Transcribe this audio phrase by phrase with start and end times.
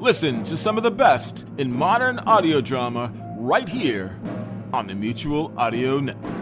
[0.00, 4.18] Listen to some of the best in modern audio drama right here
[4.72, 6.32] on the Mutual Audio Network.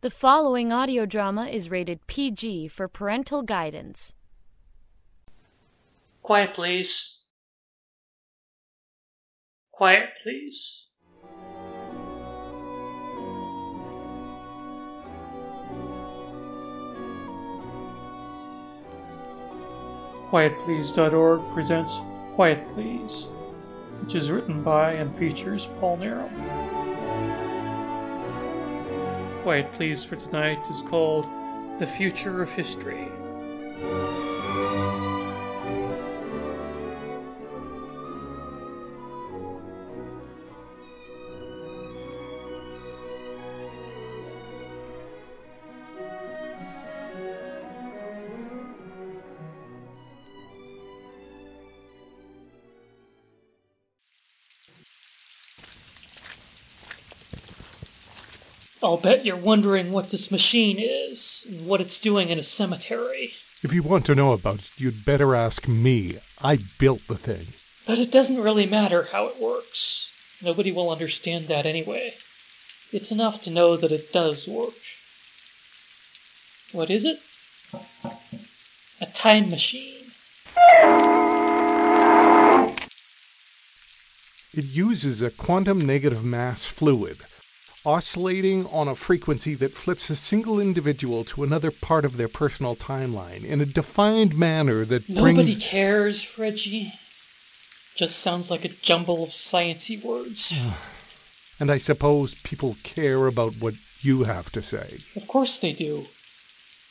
[0.00, 4.12] The following audio drama is rated PG for parental guidance.
[6.22, 7.20] Quiet, please.
[9.72, 10.88] Quiet, please.
[20.34, 22.00] QuietPlease.org presents
[22.34, 23.28] Quiet Please,
[24.00, 26.32] which is written by and features Paul Nerum.
[29.44, 31.26] Quiet Please for tonight is called
[31.78, 33.12] The Future of History.
[59.04, 63.34] Bet you're wondering what this machine is and what it's doing in a cemetery.
[63.62, 66.16] If you want to know about it, you'd better ask me.
[66.42, 67.48] I built the thing.
[67.86, 70.10] But it doesn't really matter how it works.
[70.42, 72.14] Nobody will understand that anyway.
[72.92, 74.72] It's enough to know that it does work.
[76.72, 77.20] What is it?
[79.02, 80.06] A time machine.
[84.54, 87.18] It uses a quantum negative mass fluid,
[87.86, 92.74] oscillating on a frequency that flips a single individual to another part of their personal
[92.74, 95.48] timeline in a defined manner that Nobody brings.
[95.48, 96.92] Nobody cares, Reggie.
[97.94, 100.52] Just sounds like a jumble of sciency words.
[101.60, 104.98] And I suppose people care about what you have to say.
[105.14, 106.06] Of course they do.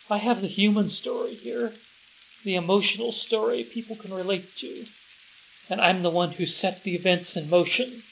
[0.10, 1.74] I have the human story here,
[2.46, 4.86] the emotional story people can relate to.
[5.70, 8.04] And I'm the one who set the events in motion,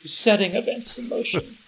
[0.00, 1.58] who's setting events in motion.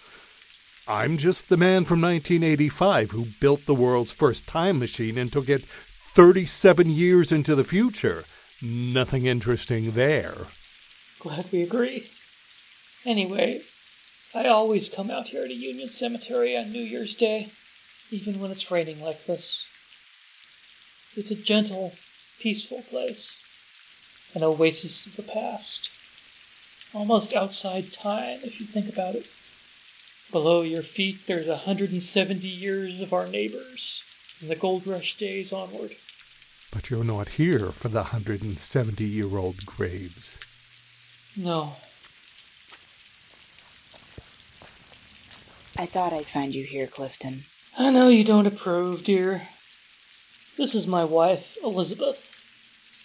[0.87, 5.47] I'm just the man from 1985 who built the world's first time machine and took
[5.47, 8.25] it 37 years into the future.
[8.61, 10.35] Nothing interesting there.
[11.19, 12.07] Glad we agree.
[13.05, 13.61] Anyway,
[14.33, 17.49] I always come out here to Union Cemetery on New Year's Day,
[18.09, 19.65] even when it's raining like this.
[21.15, 21.93] It's a gentle,
[22.39, 23.43] peaceful place,
[24.33, 25.89] an oasis of the past,
[26.93, 29.27] almost outside time if you think about it.
[30.31, 34.03] Below your feet, there's a 170 years of our neighbors,
[34.37, 35.95] from the gold rush days onward.
[36.71, 40.37] But you're not here for the 170 year old graves.
[41.35, 41.75] No,
[45.81, 47.43] I thought I'd find you here, Clifton.
[47.75, 49.41] I know you don't approve, dear.
[50.55, 52.35] This is my wife, Elizabeth.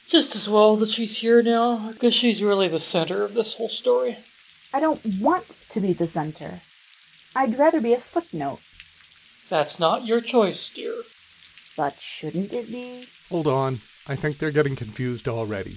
[0.08, 3.70] Just as well that she's here now, because she's really the center of this whole
[3.70, 4.18] story.
[4.74, 6.60] I don't want to be the center.
[7.36, 8.60] I'd rather be a footnote.
[9.50, 10.94] That's not your choice, dear.
[11.76, 13.06] But shouldn't it be?
[13.28, 13.80] Hold on.
[14.08, 15.76] I think they're getting confused already.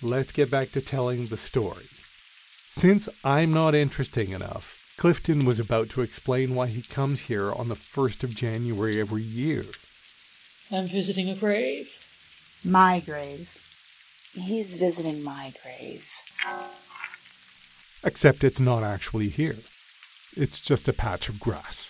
[0.00, 1.84] Let's get back to telling the story.
[2.68, 7.68] Since I'm not interesting enough, Clifton was about to explain why he comes here on
[7.68, 9.66] the 1st of January every year.
[10.72, 11.90] I'm visiting a grave.
[12.64, 13.54] My grave.
[14.32, 16.08] He's visiting my grave.
[18.02, 19.56] Except it's not actually here.
[20.38, 21.88] It's just a patch of grass.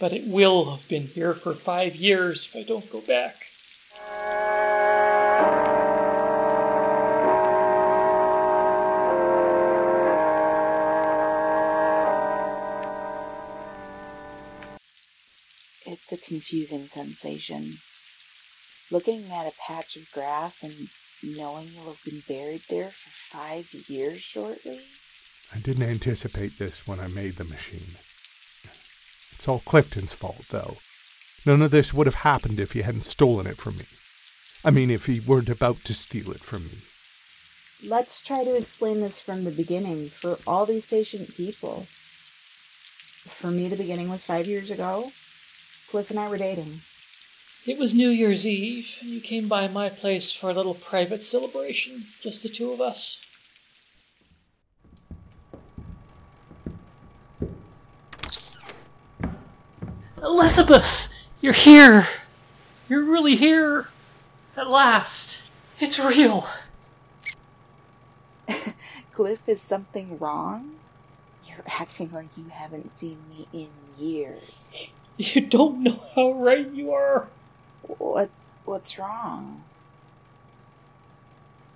[0.00, 3.36] But it will have been here for five years if I don't go back.
[15.86, 17.74] It's a confusing sensation.
[18.90, 20.74] Looking at a patch of grass and
[21.22, 24.80] knowing you'll have been buried there for five years shortly?
[25.54, 27.96] I didn't anticipate this when I made the machine.
[29.32, 30.76] It's all Clifton's fault, though.
[31.46, 33.84] None of this would have happened if he hadn't stolen it from me.
[34.64, 36.78] I mean, if he weren't about to steal it from me.
[37.86, 41.86] Let's try to explain this from the beginning for all these patient people.
[43.24, 45.12] For me, the beginning was five years ago.
[45.88, 46.80] Cliff and I were dating.
[47.64, 51.22] It was New Year's Eve, and you came by my place for a little private
[51.22, 53.20] celebration, just the two of us.
[60.22, 61.08] Elizabeth,
[61.40, 62.06] you're here.
[62.88, 63.88] You're really here.
[64.56, 65.40] At last.
[65.80, 66.48] It's real.
[69.12, 70.72] Cliff, is something wrong?
[71.44, 74.88] You're acting like you haven't seen me in years.
[75.16, 77.26] You don't know how right you are.
[77.82, 78.30] What
[78.64, 79.64] what's wrong?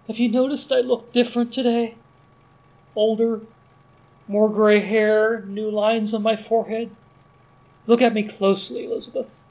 [0.06, 1.96] Have you noticed I look different today?
[2.94, 3.40] Older,
[4.28, 6.90] more gray hair, new lines on my forehead.
[7.86, 9.42] Look at me closely, Elizabeth.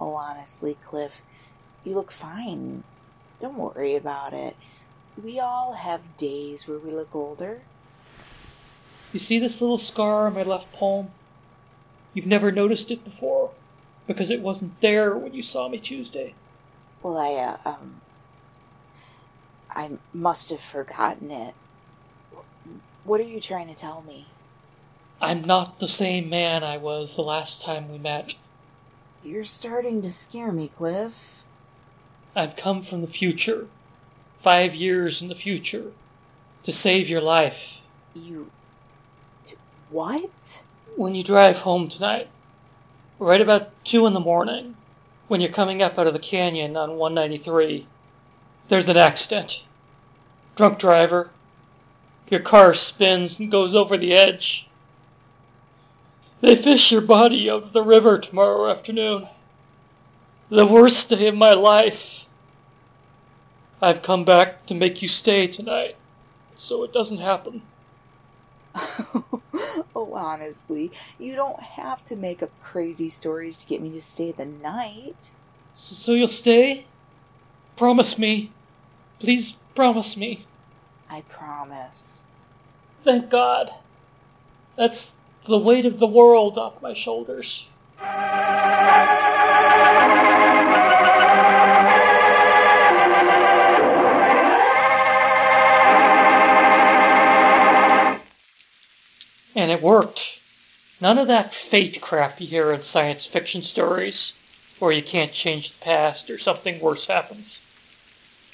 [0.00, 1.22] Oh, honestly, Cliff,
[1.84, 2.84] you look fine.
[3.40, 4.56] Don't worry about it.
[5.22, 7.62] We all have days where we look older.
[9.12, 11.10] You see this little scar on my left palm?
[12.14, 13.50] You've never noticed it before
[14.06, 16.34] because it wasn't there when you saw me Tuesday.
[17.02, 18.00] Well, I, uh, um,
[19.70, 21.54] I must have forgotten it.
[23.04, 24.26] What are you trying to tell me?
[25.22, 28.34] I'm not the same man I was the last time we met.
[29.22, 31.42] You're starting to scare me, Cliff.
[32.34, 33.66] I've come from the future,
[34.40, 35.92] five years in the future,
[36.62, 37.82] to save your life.
[38.14, 38.50] You.
[39.90, 40.62] What?
[40.96, 42.28] When you drive home tonight,
[43.18, 44.74] right about 2 in the morning,
[45.28, 47.86] when you're coming up out of the canyon on 193,
[48.68, 49.64] there's an accident.
[50.56, 51.28] Drunk driver.
[52.30, 54.68] Your car spins and goes over the edge.
[56.40, 59.28] They fish your body out of the river tomorrow afternoon.
[60.48, 62.24] The worst day of my life.
[63.82, 65.96] I've come back to make you stay tonight,
[66.56, 67.62] so it doesn't happen.
[69.94, 74.32] oh, honestly, you don't have to make up crazy stories to get me to stay
[74.32, 75.30] the night.
[75.74, 76.86] So, so you'll stay?
[77.76, 78.50] Promise me.
[79.18, 80.46] Please promise me.
[81.08, 82.24] I promise.
[83.04, 83.70] Thank God.
[84.76, 87.66] That's the weight of the world off my shoulders.
[99.56, 100.40] And it worked.
[101.00, 104.34] None of that fate crap you hear in science fiction stories,
[104.78, 107.60] where you can't change the past or something worse happens.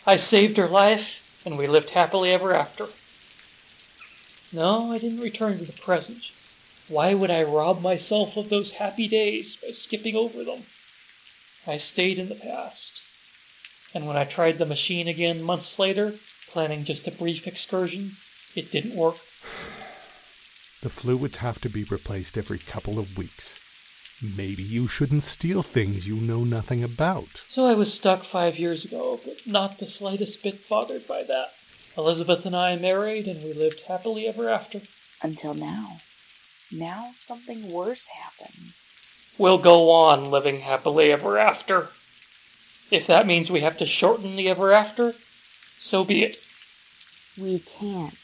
[0.06, 2.87] I saved her life, and we lived happily ever after.
[4.53, 6.31] No, I didn't return to the present.
[6.88, 10.62] Why would I rob myself of those happy days by skipping over them?
[11.67, 13.03] I stayed in the past.
[13.93, 16.15] And when I tried the machine again months later,
[16.49, 18.12] planning just a brief excursion,
[18.55, 19.17] it didn't work.
[20.81, 23.59] The fluids have to be replaced every couple of weeks.
[24.23, 27.43] Maybe you shouldn't steal things you know nothing about.
[27.49, 31.49] So I was stuck five years ago, but not the slightest bit bothered by that.
[31.99, 34.83] Elizabeth and I married, and we lived happily ever after.
[35.23, 35.99] Until now.
[36.72, 38.92] Now something worse happens.
[39.38, 41.88] We'll go on living happily ever after.
[42.90, 45.14] If that means we have to shorten the ever after,
[45.78, 46.38] so be it.
[47.38, 48.14] We can't.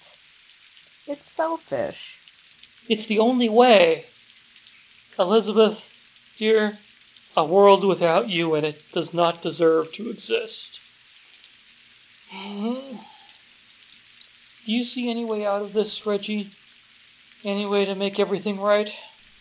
[1.06, 2.18] It's selfish.
[2.88, 4.06] It's the only way.
[5.18, 6.78] Elizabeth, dear,
[7.36, 10.80] a world without you in it does not deserve to exist.
[12.30, 12.96] Hmm.
[14.64, 16.50] Do you see any way out of this, Reggie?
[17.44, 18.92] Any way to make everything right?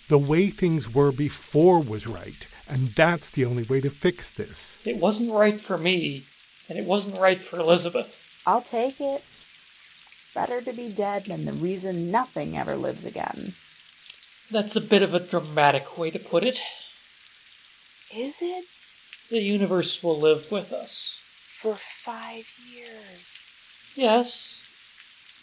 [0.07, 4.77] The way things were before was right, and that's the only way to fix this.
[4.85, 6.25] It wasn't right for me,
[6.67, 8.41] and it wasn't right for Elizabeth.
[8.45, 9.23] I'll take it.
[10.33, 13.53] Better to be dead than the reason nothing ever lives again.
[14.49, 16.61] That's a bit of a dramatic way to put it.
[18.13, 18.65] Is it?
[19.29, 21.21] The universe will live with us.
[21.61, 23.51] For five years.
[23.95, 24.60] Yes.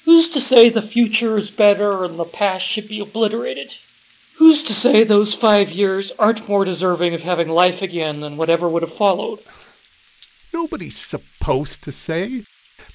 [0.09, 3.77] Who's to say the future is better and the past should be obliterated?
[4.37, 8.71] Who's to say those five years aren't more deserving of having life again than whatever
[8.71, 9.41] would have followed?
[10.51, 12.45] Nobody's supposed to say.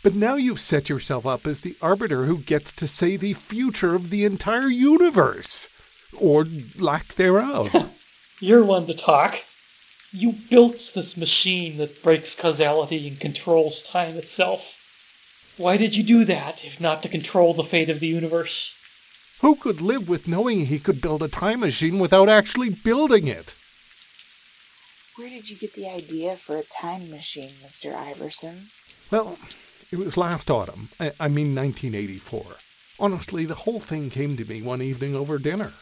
[0.02, 3.94] But now you've set yourself up as the arbiter who gets to say the future
[3.94, 5.68] of the entire universe.
[6.18, 6.48] Or
[6.80, 7.94] lack thereof.
[8.40, 9.38] You're one to talk.
[10.12, 14.80] You built this machine that breaks causality and controls time itself.
[15.58, 18.74] Why did you do that, if not to control the fate of the universe?
[19.42, 23.54] Who could live with knowing he could build a time machine without actually building it?
[25.16, 27.94] Where did you get the idea for a time machine, Mr.
[27.94, 28.70] Iverson?
[29.12, 29.38] Well,
[29.92, 30.90] it was last autumn.
[31.00, 32.56] I, I mean 1984.
[33.00, 35.74] Honestly, the whole thing came to me one evening over dinner.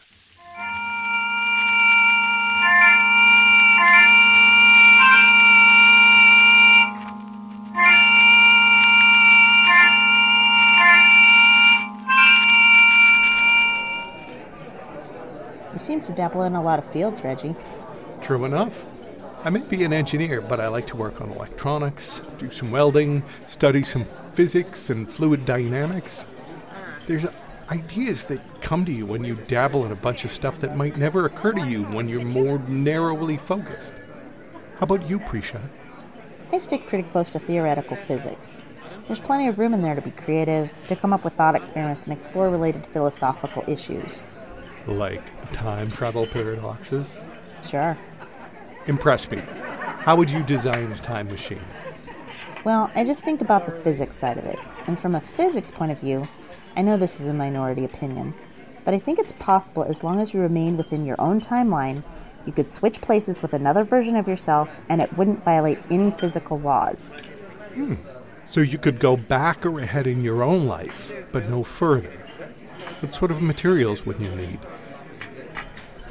[16.04, 17.54] To dabble in a lot of fields, Reggie.
[18.22, 18.84] True enough.
[19.44, 23.22] I may be an engineer, but I like to work on electronics, do some welding,
[23.46, 26.26] study some physics and fluid dynamics.
[27.06, 27.26] There's
[27.70, 30.96] ideas that come to you when you dabble in a bunch of stuff that might
[30.96, 33.94] never occur to you when you're more narrowly focused.
[34.78, 35.60] How about you, Prisha?
[36.52, 38.60] I stick pretty close to theoretical physics.
[39.06, 42.06] There's plenty of room in there to be creative, to come up with thought experiments
[42.06, 44.24] and explore related philosophical issues.
[44.86, 47.14] Like time travel paradoxes?
[47.68, 47.96] Sure.
[48.86, 49.42] Impress me.
[50.00, 51.64] How would you design a time machine?
[52.64, 54.58] Well, I just think about the physics side of it.
[54.86, 56.26] And from a physics point of view,
[56.76, 58.34] I know this is a minority opinion,
[58.84, 62.02] but I think it's possible as long as you remain within your own timeline,
[62.46, 66.58] you could switch places with another version of yourself and it wouldn't violate any physical
[66.58, 67.10] laws.
[67.74, 67.94] Hmm.
[68.44, 72.12] So you could go back or ahead in your own life, but no further.
[73.00, 74.58] What sort of materials would you need?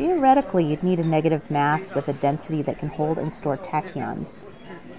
[0.01, 4.39] Theoretically, you'd need a negative mass with a density that can hold and store tachyons,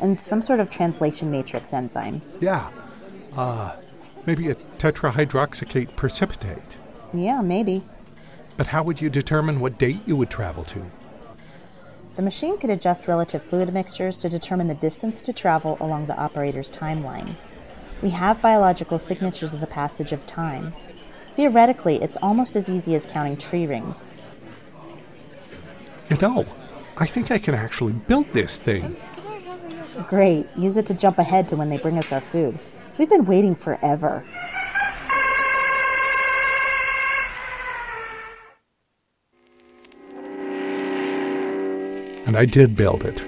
[0.01, 2.23] and some sort of translation matrix enzyme.
[2.39, 2.71] Yeah.
[3.37, 3.75] Uh,
[4.27, 6.77] maybe a tetrahydroxylate precipitate.
[7.13, 7.83] Yeah, maybe.
[8.57, 10.85] But how would you determine what date you would travel to?
[12.15, 16.17] The machine could adjust relative fluid mixtures to determine the distance to travel along the
[16.17, 17.35] operator's timeline.
[18.03, 20.73] We have biological signatures of the passage of time.
[21.35, 24.09] Theoretically, it's almost as easy as counting tree rings.
[26.13, 26.45] You know,
[26.99, 28.99] I think I can actually build this thing.
[30.09, 32.59] Great, use it to jump ahead to when they bring us our food.
[32.99, 34.23] We've been waiting forever.
[42.27, 43.23] And I did build it.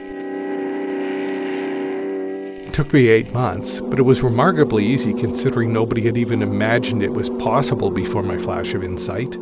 [2.66, 7.02] It took me eight months, but it was remarkably easy considering nobody had even imagined
[7.02, 9.38] it was possible before my flash of insight.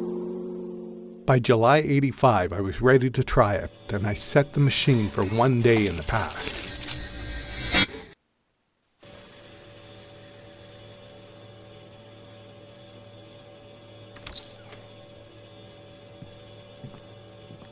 [1.25, 5.25] By July 85, I was ready to try it, and I set the machine for
[5.25, 6.59] one day in the past.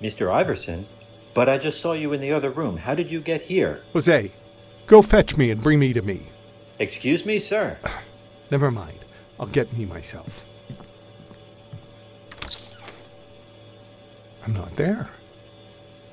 [0.01, 0.33] Mr.
[0.33, 0.87] Iverson?
[1.35, 2.77] But I just saw you in the other room.
[2.77, 3.83] How did you get here?
[3.93, 4.31] Jose,
[4.87, 6.23] go fetch me and bring me to me.
[6.79, 7.79] Excuse me, sir.
[8.53, 8.99] Never mind.
[9.41, 10.45] I'll get me myself.
[14.45, 15.11] I'm not there.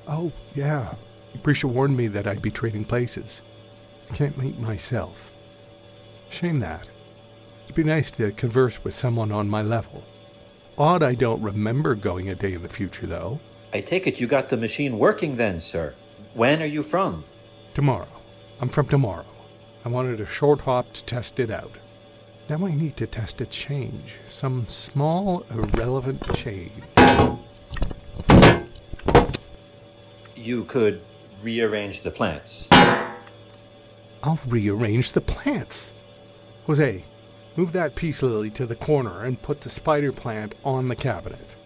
[0.06, 0.94] Oh, yeah.
[1.42, 3.40] Prisha warned me that I'd be trading places.
[4.10, 5.30] I can't meet myself.
[6.30, 6.88] Shame that.
[7.64, 10.04] It'd be nice to converse with someone on my level.
[10.76, 13.40] Odd I don't remember going a day in the future, though.
[13.72, 15.94] I take it you got the machine working then, sir.
[16.34, 17.24] When are you from?
[17.74, 18.08] Tomorrow.
[18.60, 19.26] I'm from tomorrow.
[19.84, 21.72] I wanted a short hop to test it out.
[22.48, 24.14] Now I need to test a change.
[24.28, 26.72] Some small, irrelevant change.
[30.38, 31.00] You could
[31.42, 32.68] rearrange the plants.
[34.22, 35.90] I'll rearrange the plants.
[36.66, 37.02] Jose,
[37.56, 41.56] move that peace lily to the corner and put the spider plant on the cabinet.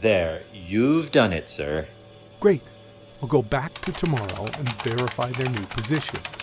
[0.00, 1.88] There, you've done it, sir.
[2.40, 2.62] Great.
[3.20, 6.41] I'll go back to tomorrow and verify their new positions.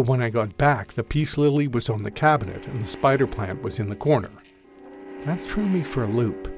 [0.00, 3.26] But when I got back, the peace lily was on the cabinet and the spider
[3.26, 4.30] plant was in the corner.
[5.26, 6.50] That threw me for a loop.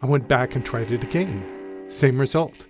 [0.00, 1.84] I went back and tried it again.
[1.88, 2.64] Same result.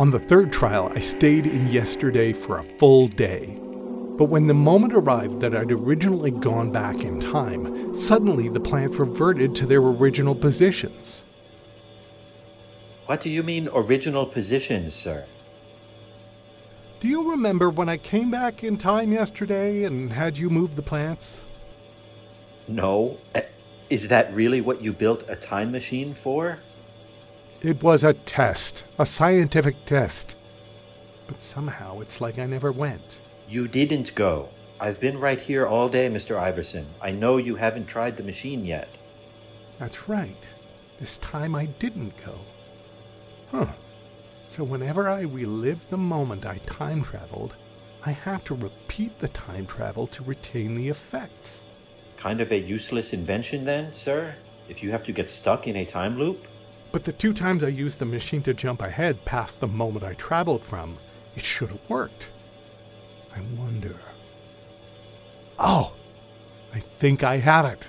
[0.00, 3.60] On the third trial, I stayed in yesterday for a full day.
[4.16, 8.96] But when the moment arrived that I'd originally gone back in time, suddenly the plants
[8.96, 11.22] reverted to their original positions.
[13.06, 15.24] What do you mean, original positions, sir?
[17.00, 20.82] Do you remember when I came back in time yesterday and had you move the
[20.82, 21.42] plants?
[22.66, 23.18] No.
[23.34, 23.42] Uh,
[23.88, 26.58] Is that really what you built a time machine for?
[27.62, 30.34] It was a test, a scientific test.
[31.26, 33.16] But somehow it's like I never went.
[33.48, 34.48] You didn't go.
[34.80, 36.38] I've been right here all day, Mr.
[36.38, 36.86] Iverson.
[37.00, 38.88] I know you haven't tried the machine yet.
[39.78, 40.46] That's right.
[40.98, 42.34] This time I didn't go.
[43.50, 43.66] Huh.
[44.48, 47.54] So whenever I relive the moment I time traveled,
[48.04, 51.60] I have to repeat the time travel to retain the effects.
[52.16, 54.34] Kind of a useless invention, then, sir?
[54.68, 56.48] If you have to get stuck in a time loop?
[56.90, 60.14] But the two times I used the machine to jump ahead past the moment I
[60.14, 60.96] traveled from,
[61.36, 62.28] it should have worked.
[63.36, 63.96] I wonder.
[65.58, 65.92] Oh,
[66.74, 67.86] I think I have it.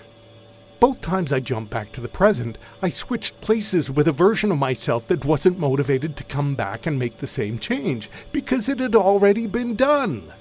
[0.79, 4.57] Both times I jumped back to the present, I switched places with a version of
[4.57, 8.95] myself that wasn't motivated to come back and make the same change because it had
[8.95, 10.31] already been done.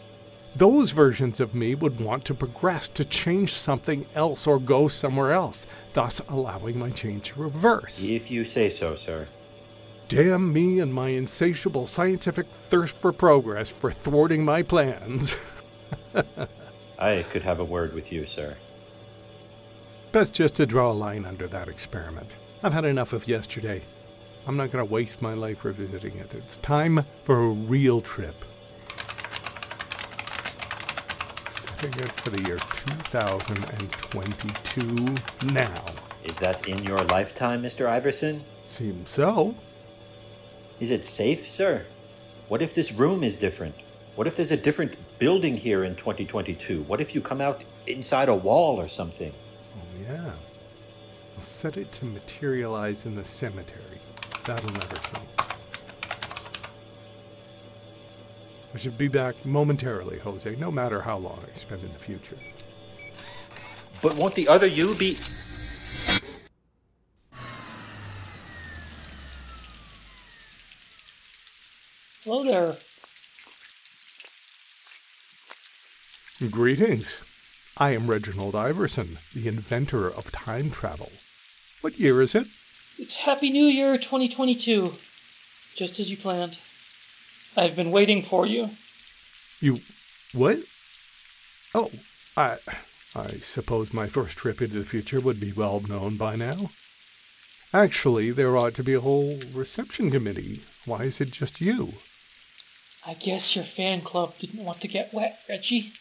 [0.54, 5.32] Those versions of me would want to progress to change something else or go somewhere
[5.32, 8.04] else, thus allowing my change to reverse.
[8.04, 9.26] If you say so, sir.
[10.08, 15.36] Damn me and my insatiable scientific thirst for progress for thwarting my plans.
[16.98, 18.56] I could have a word with you, sir.
[20.10, 22.30] Best just to draw a line under that experiment.
[22.62, 23.82] I've had enough of yesterday.
[24.46, 26.32] I'm not going to waste my life revisiting it.
[26.32, 28.34] It's time for a real trip.
[31.50, 35.14] Setting it for the year 2022
[35.52, 35.84] now.
[36.24, 37.86] Is that in your lifetime, Mr.
[37.86, 38.44] Iverson?
[38.66, 39.56] Seems so.
[40.80, 41.84] Is it safe, sir?
[42.48, 43.74] What if this room is different?
[44.16, 46.84] What if there's a different building here in 2022?
[46.84, 49.34] What if you come out inside a wall or something?
[51.38, 51.44] Yeah.
[51.44, 54.00] I'll set it to materialize in the cemetery.
[54.44, 55.28] That'll never change.
[58.74, 62.36] I should be back momentarily, Jose, no matter how long I spend in the future.
[64.02, 65.16] But won't the other you be.
[72.24, 72.76] Hello there.
[76.50, 77.22] Greetings.
[77.76, 81.12] I am Reginald Iverson, the inventor of time travel.
[81.80, 82.46] What year is it?
[82.98, 84.94] It's Happy New Year 2022.
[85.76, 86.58] Just as you planned.
[87.56, 88.70] I've been waiting for you.
[89.60, 89.78] You.
[90.32, 90.58] what?
[91.74, 91.90] Oh,
[92.36, 92.56] I.
[93.14, 96.70] I suppose my first trip into the future would be well known by now.
[97.72, 100.62] Actually, there ought to be a whole reception committee.
[100.84, 101.94] Why is it just you?
[103.06, 105.92] I guess your fan club didn't want to get wet, Reggie.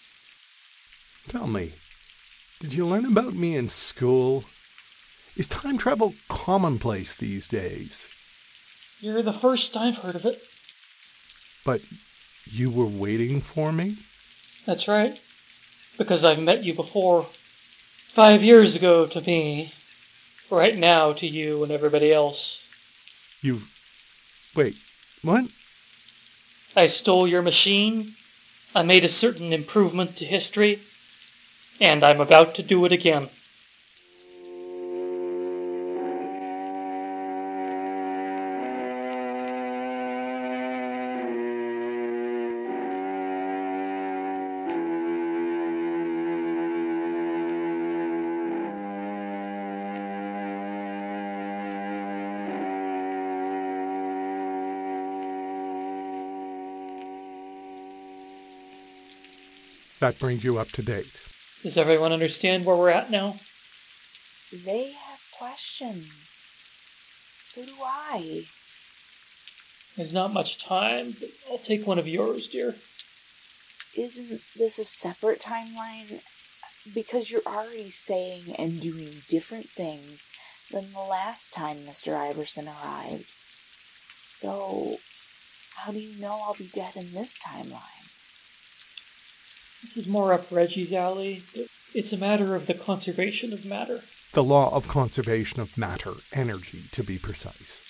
[1.27, 1.74] Tell me,
[2.60, 4.43] did you learn about me in school?
[5.38, 8.08] Is time travel commonplace these days?
[9.00, 10.41] You're the first I've heard of it.
[11.63, 11.82] But
[12.48, 13.98] you were waiting for me?
[14.65, 15.22] That's right.
[15.96, 17.27] Because I've met you before.
[18.08, 19.74] Five years ago to me.
[20.50, 22.63] Right now to you and everybody else.
[23.44, 23.62] You.
[24.56, 24.75] Wait,
[25.22, 25.46] what?
[26.75, 28.15] I stole your machine.
[28.74, 30.79] I made a certain improvement to history.
[31.79, 33.29] And I'm about to do it again.
[60.00, 61.12] That brings you up to date.
[61.64, 63.36] Does everyone understand where we're at now?
[64.53, 66.12] They have questions.
[67.40, 68.46] So do I.
[69.96, 72.75] There's not much time, but I'll take one of yours, dear.
[73.96, 76.22] Isn't this a separate timeline?
[76.94, 80.27] Because you're already saying and doing different things
[80.72, 82.16] than the last time Mr.
[82.16, 83.33] Iverson arrived.
[84.24, 84.98] So,
[85.77, 87.97] how do you know I'll be dead in this timeline?
[89.81, 91.44] This is more up Reggie's alley.
[91.94, 94.01] It's a matter of the conservation of matter.
[94.33, 97.81] The law of conservation of matter, energy to be precise.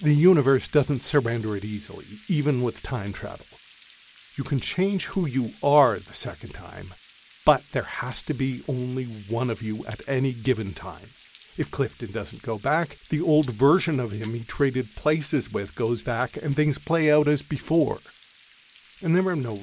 [0.00, 3.46] The universe doesn't surrender it easily, even with time travel.
[4.36, 6.88] You can change who you are the second time,
[7.44, 11.10] but there has to be only one of you at any given time.
[11.56, 16.02] If Clifton doesn't go back, the old version of him he traded places with goes
[16.02, 17.98] back and things play out as before.
[19.00, 19.60] And there are no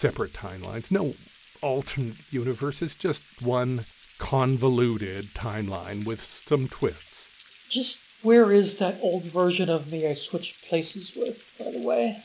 [0.00, 1.12] separate timelines, no
[1.60, 3.84] alternate universes, just one
[4.18, 7.28] convoluted timeline with some twists.
[7.68, 12.16] Just where is that old version of me I switched places with, by the way?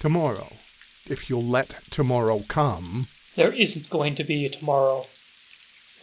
[0.00, 0.48] Tomorrow,
[1.08, 5.06] if you'll let tomorrow come, There isn't going to be a tomorrow.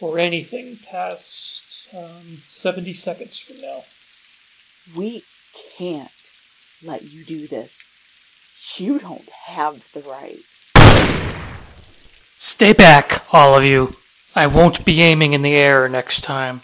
[0.00, 3.82] Or anything past um, 70 seconds from now.
[4.96, 5.22] We
[5.76, 6.10] can't
[6.82, 7.84] let you do this.
[8.78, 10.40] You don't have the right.
[12.38, 13.94] Stay back, all of you.
[14.34, 16.60] I won't be aiming in the air next time.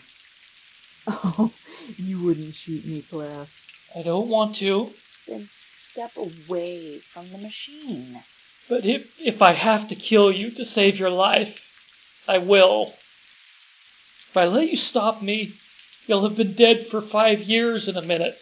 [1.07, 1.53] Oh,
[1.97, 3.89] you wouldn't shoot me, Cliff.
[3.97, 4.91] I don't want to,
[5.27, 8.21] Then step away from the machine.
[8.69, 11.67] but if, if I have to kill you to save your life,
[12.29, 12.89] I will.
[14.29, 15.53] If I let you stop me,
[16.07, 18.39] you'll have been dead for five years in a minute.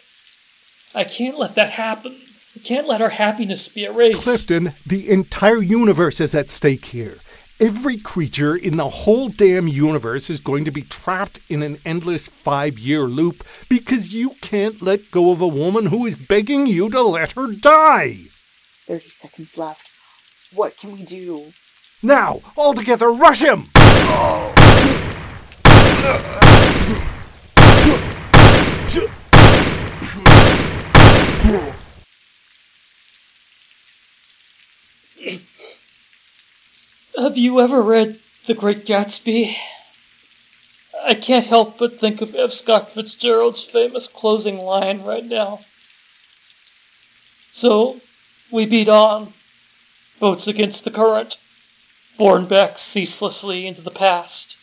[0.93, 2.19] I can't let that happen.
[2.55, 4.23] I can't let our happiness be erased.
[4.23, 7.17] Clifton, the entire universe is at stake here.
[7.59, 12.27] Every creature in the whole damn universe is going to be trapped in an endless
[12.27, 16.89] five year loop because you can't let go of a woman who is begging you
[16.89, 18.17] to let her die.
[18.87, 19.87] 30 seconds left.
[20.53, 21.51] What can we do?
[22.01, 23.65] Now, all together, rush him!
[37.17, 39.55] Have you ever read The Great Gatsby?
[41.03, 42.51] I can't help but think of F.
[42.51, 45.59] Scott Fitzgerald's famous closing line right now.
[47.51, 47.99] So,
[48.51, 49.33] we beat on,
[50.19, 51.37] boats against the current,
[52.17, 54.58] borne back ceaselessly into the past.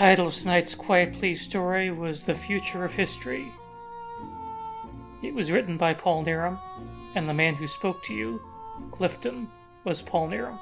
[0.00, 3.52] Title of tonight's Quiet Please story was The Future of History.
[5.20, 6.58] It was written by Paul Nerum,
[7.14, 8.40] and the man who spoke to you,
[8.92, 9.50] Clifton,
[9.84, 10.58] was Paul Nerum.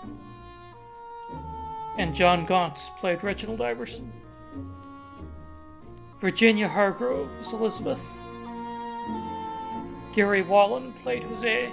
[1.96, 4.12] And John Gauntz played Reginald Iverson.
[6.18, 8.05] Virginia Hargrove was Elizabeth.
[10.12, 11.72] Gary Wallen played Jose.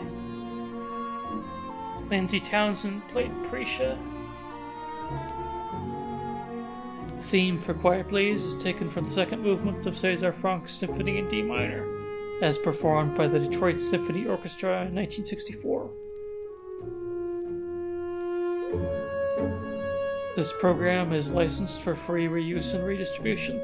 [2.11, 3.97] Lindsay Townsend played Prisha.
[7.25, 11.27] Theme for Quiet Please is taken from the second movement of Cesar Franck's Symphony in
[11.27, 11.83] D minor,
[12.43, 15.89] as performed by the Detroit Symphony Orchestra in 1964.
[20.35, 23.59] This program is licensed for free reuse and redistribution.